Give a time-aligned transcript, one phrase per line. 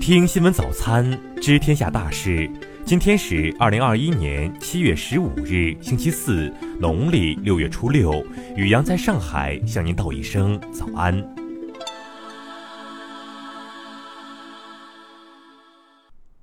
[0.00, 1.06] 听新闻早餐，
[1.42, 2.50] 知天下大事。
[2.86, 6.50] 今天是二零二一年七月十五日，星期四，
[6.80, 8.24] 农历六月初六。
[8.56, 11.22] 雨阳在上海向您道一声早安。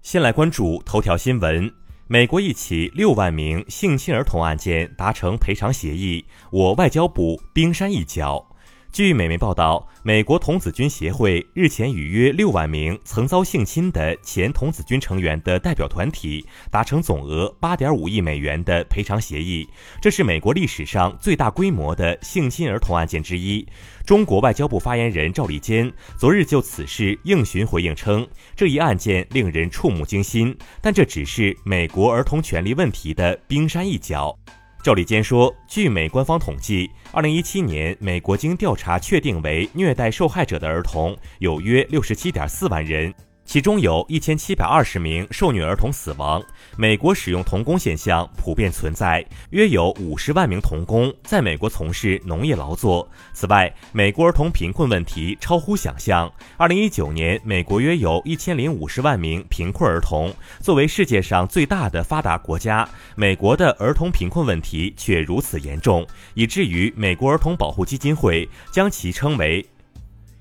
[0.04, 1.70] 先来关注头条新闻：
[2.05, 8.48] 美国一起六万名性侵儿童案件达成赔偿协议，我外交部冰山一角。
[8.92, 19.68] 据美媒报道，美国童子军协会日前与约六万名曾遭性侵的前童子军成员的代表团体达成总额八点五亿美元的赔偿协议，
[20.02, 23.68] 这是美国历史上最大规模的性侵儿童案件之一。
[24.04, 34.36] 中国外交部发言人赵立坚昨日就此事应询回应称，这一案件令人触目惊心，但这只是美国儿童权利问题的冰山一角。
[34.81, 43.13] 赵立坚说：“据美官方统计，2017年美国经调查确定为虐待受害者的儿童有约67.4万人。”
[43.48, 46.44] 其中有一千七百二十名受虐儿童死亡。
[46.76, 53.09] 美国使用童工现象普遍存在，约有五十万名童工在美国从事农业劳作。
[53.31, 56.30] 此外，美国儿童贫困问题超乎想象。
[56.58, 60.34] 二零一九年，美国约有一千零五十万名贫困儿童。
[60.59, 69.66] 作为世界上最大的发达国家，美国的儿童贫困问题却如此严重，以至于美国儿童保护基金会将其称为。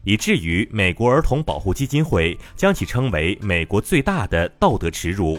[0.06, 5.36] 以至于美国儿童保护基金会将其称为美国最大的道德耻辱。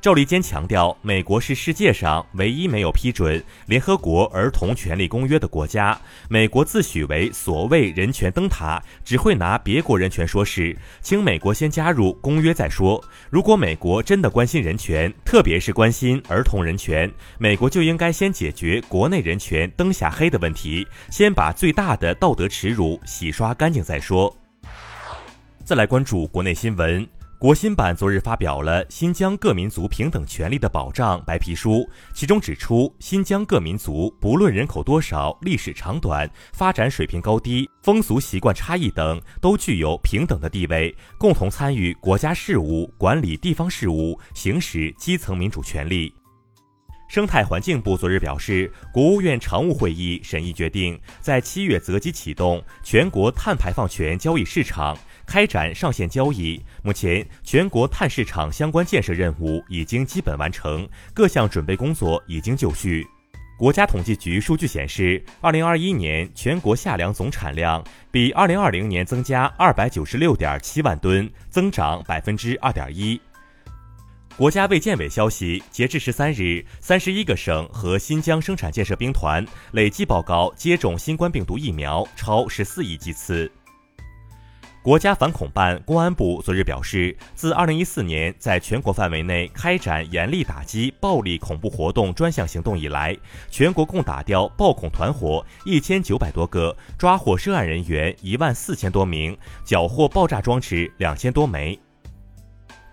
[0.00, 5.98] 赵立坚强调，美国是世界上唯一没有批准联合国儿童权利公约的国家。
[6.28, 13.02] 美国自诩为所谓人权灯塔，只会拿别国人权说事，请美国先加入公约再说。
[13.28, 24.34] 如果美国真的关心人权，特别是关心儿童人权，美国就应该先解决国内人权灯下黑的问题，先把最大的道德耻辱洗刷干净再说。
[25.64, 27.04] 再来关注国内新闻。
[27.40, 31.74] 国新办昨日发表了《新疆各民族平等权利的保障白皮书》，
[32.12, 46.12] 其中指出，新疆各民族不论人口多少、历史长短、发展水平高低、风俗习惯差异等，都具有平等的地位，共同参与国家事务、管理地方事务、行使基层民主权利。
[47.08, 54.98] 生态环境部昨日表示，国务院常务会议审议决定，在七月择机启动全国碳排放权交易市场。
[55.28, 63.06] 开展上线交易，目前全国碳市场相关建设任务已经基本完成，各项准备工作已经就绪。
[63.58, 73.20] 国家统计局数据显示，二零二一年全国夏粮总产量比二零二零年增加二百九十六点七万吨，增长百分之二点一。
[74.34, 83.50] 国家卫健委消息，截至十三日，三十一个省和新疆生产建设兵团累计报告接种新冠病毒疫苗超十四亿剂次。
[84.80, 93.14] 国家反恐办、公安部昨日表示，自二零一四年在全国范围内开展严厉打击暴力恐怖活动专项行动以来，
[93.50, 101.78] 全国共打掉暴恐团伙一千九百多个，抓获涉案人员一万四千多名，缴获爆炸装置两千多枚。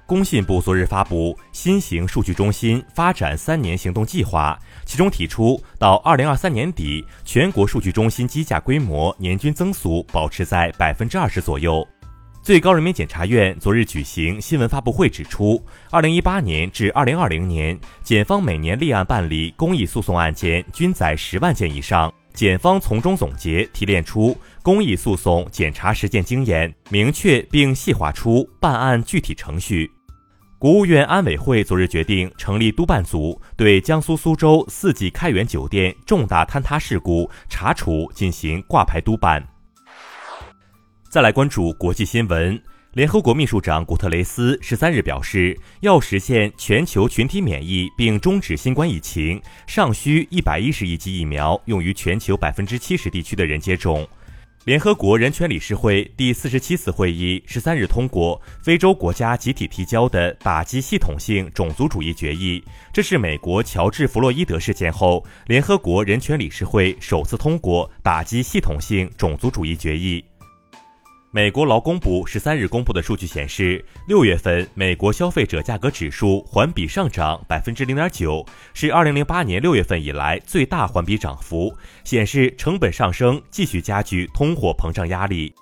[0.07, 11.85] 工信部昨日发布新型数据中心发展三年行动计划，其中提出，到二零二三年底，全国数据中心机架规模年均增速保持在百分之二十左右。
[12.43, 22.13] 最高人民检察院昨日举行新闻发布会，指出，二零一八年至二零二零年，检方每年立案办理公益诉讼案件均在十万件以上。
[22.35, 29.89] 检方从中总结提炼出公益诉讼检查实践经验，明确并细化出办案具体程序。
[30.57, 39.45] 国务院安委会昨日决定成立督办组，对江苏苏州四季开元酒店重大坍塌事故查处进行挂牌督办。
[41.09, 42.59] 再来关注国际新闻，
[42.93, 54.07] 联合国秘书长古特雷斯十三日表示，要实现全球群体免疫并终止新冠疫情，尚需一百一十亿剂疫苗用于全球百分之七十地区的人接种。
[54.65, 70.25] 联合国人权理事会第四十七次会议十三日通过非洲国家集体提交的打击系统性种族主义决议，这是美国乔治·弗洛伊德事件后联合国人权理事会首次通过打击系统性种族主义决议。
[71.35, 85.53] 美国劳工部十三日公布的数据显示，六月份美国消费者价格指数环比上涨百分之零点九，是二零零八年六月份以来最大环比涨幅，显示成本上升继续加剧通货膨胀压力。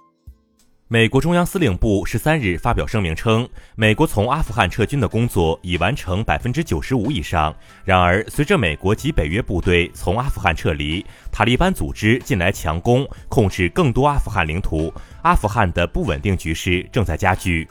[0.89, 7.55] 美国中央司令部十三日发表声明称，美国从阿富汗撤军的工作已完成百分之九十五以上。
[7.83, 14.93] 然而，随着美国及北约部队从阿富汗撤离，塔利班组织近来强攻，控制更多阿富汗领土，
[15.23, 17.67] 阿富汗的不稳定局势正在加剧。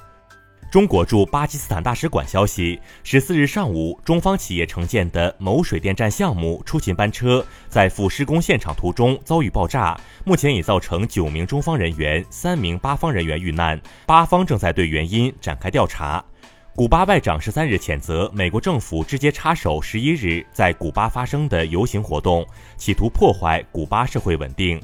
[0.72, 16.24] 中国驻巴基斯坦大使馆消息，十四日上午，中方企业承建的某水电站项目出勤班车在赴施工现场途中遭遇爆炸，目前已造成九名中方人员、三名巴方人员遇难，巴方正在对原因展开调查。
[16.74, 22.46] 古巴外长十三日谴责美国政府直接插手十一日在古巴发生的游行活动，
[22.78, 24.80] 企图破坏古巴社会稳定。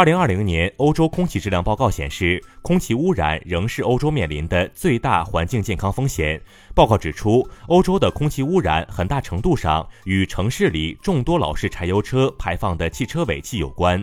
[0.00, 6.40] 二零二零年欧洲空气质量报告显示，空气污染仍是欧洲面临的最大环境健康风险。
[6.74, 14.00] 报告指出，欧洲的空气污染很大程度上与城市里众多老式柴油车排放的汽车尾气有关。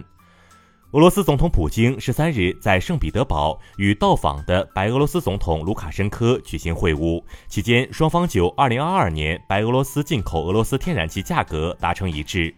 [0.91, 12.53] 俄罗斯总统普京十三日在圣彼得堡与到访的白俄罗斯总统卢卡申科举行会晤，期间双方就二零二二年白俄罗斯进口俄罗斯天然气价格达成一致。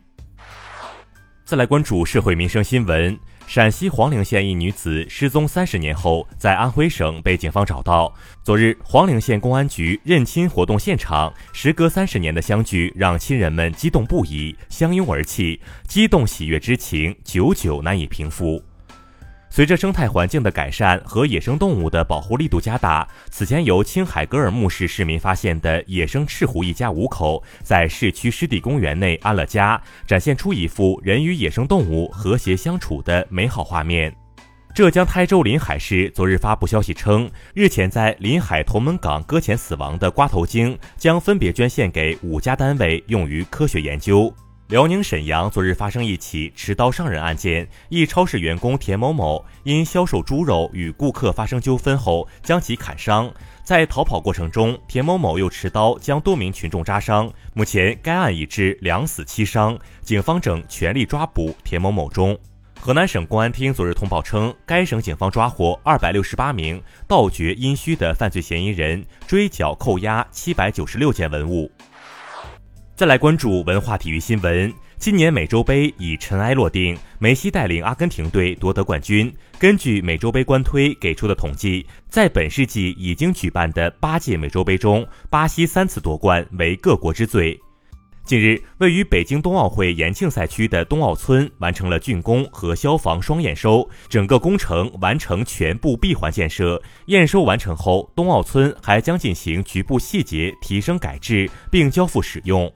[1.46, 3.18] 再来关注社会民生新闻。
[3.50, 8.14] 陕西黄陵县一女子失踪三十年后，在安徽省被警方找到。
[8.44, 18.64] 昨日，黄陵县公安局认亲活动现场，时隔三十年的相聚让亲人们激动不已，相拥而泣，激动喜悦之情久久难以平复。
[19.52, 34.16] 随着生态环境的改善和野生动物的保护力度加大，此前由青海格尔木市市民发现的野生赤狐一家五口，在市区湿地公园内安了家，展现出一幅人与野生动物和谐相处的美好画面。
[34.76, 44.32] 浙江台州临海市昨日发布消息称，日前在临海同门港搁浅死亡的瓜头鲸将分别捐献给五家单位，用于科学研究。
[44.70, 53.34] 辽宁沈阳昨日发生一起持刀伤人案件，一超市员工田某某因销售猪肉与顾客发生纠纷后，将其砍伤。
[53.64, 57.34] 在逃跑过程中，田某某又持刀将多名群众扎伤。
[57.56, 62.38] 目前该案已致两死七伤，警方正全力抓捕田某某中。
[62.80, 71.72] 河南省公安厅昨日通报称，该省警方抓获二百六十八名盗掘殷墟的犯罪嫌疑人，追缴扣押七百九十六件文物。
[73.00, 74.74] 再来关注文化体育新闻。
[74.98, 79.34] 今年美洲杯已尘埃落定，梅西带领阿根廷队夺得冠军。
[79.58, 87.58] 根据美洲杯官推给出的统计，在本世纪已经举办的八届美洲杯中，巴西三次夺冠为各国之最。
[88.26, 96.80] 近日，位于北京冬奥会延庆赛区的冬奥村完成了竣工和消防双验收，整个工程完成全部闭环建设。
[97.06, 102.70] 验收完成后，冬奥村还将进行局部细节提升改制，并交付使用。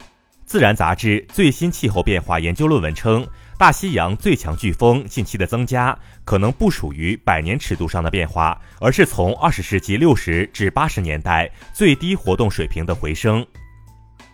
[0.46, 3.26] 自然杂志最新气候变化研究论文称，
[3.58, 13.46] 大西洋最强飓风近期的增加，可能不属于百年尺度上的变化，而是从二十世纪六十至八十年代最低活动水平的回升。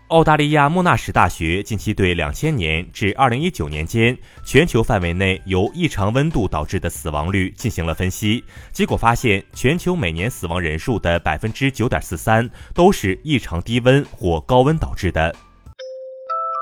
[0.07, 15.33] 澳大利亚莫纳什大学近期对两千年至二零一九年间全球范围内由异常温度导致的死亡率进行了分析，结果发现，全球每年死亡人数的百分之九点四三都是异常低温或高温导致的。